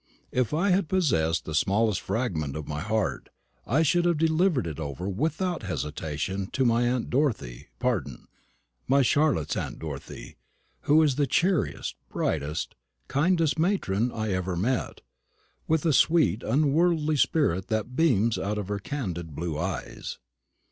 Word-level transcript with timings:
If 0.31 0.51
I 0.51 0.71
had 0.71 0.89
possessed 0.89 1.45
the 1.45 1.53
smallest 1.53 2.01
fragment 2.01 2.55
of 2.55 2.67
my 2.67 2.81
heart, 2.81 3.29
I 3.67 3.83
should 3.83 4.05
have 4.05 4.17
delivered 4.17 4.65
it 4.65 4.79
over 4.79 5.07
without 5.07 5.61
hesitation 5.61 6.47
to 6.53 6.65
my 6.65 6.87
aunt 6.89 7.11
Dorothy 7.11 7.67
pardon! 7.77 8.27
my 8.87 9.03
Charlotte's 9.03 9.55
aunt 9.55 9.77
Dorothy, 9.77 10.37
who 10.89 11.03
is 11.03 11.17
the 11.17 11.27
cheeriest, 11.27 11.93
brightest, 12.09 12.73
kindest 13.09 13.59
matron 13.59 14.11
I 14.11 14.31
ever 14.31 14.55
met, 14.55 15.01
with 15.67 15.85
a 15.85 15.93
sweet 15.93 16.41
unworldly 16.41 17.17
spirit 17.17 17.67
that 17.67 17.95
beams 17.95 18.39
out 18.39 18.57
of 18.57 18.69
her 18.69 18.79
candid 18.79 19.35
blue 19.35 19.59
eyes. 19.59 20.17